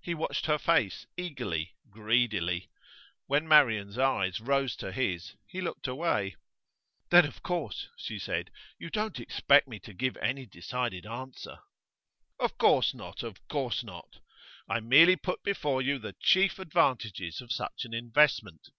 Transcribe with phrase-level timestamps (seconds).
[0.00, 2.70] He watched her face eagerly, greedily.
[3.26, 6.36] When Marian's eyes rose to his he looked away.
[7.10, 11.58] 'Then, of course,' she said, 'you don't expect me to give any decided answer.'
[12.38, 14.20] 'Of course not of course not.
[14.66, 18.70] I merely put before you the chief advantages of such an investment.